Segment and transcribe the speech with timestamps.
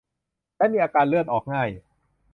[0.57, 1.69] และมีอาการเลือดออกง่าย